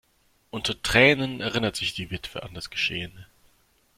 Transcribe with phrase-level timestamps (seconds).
[0.49, 3.27] Unter Tränen erinnert sich die Witwe an das Geschehene.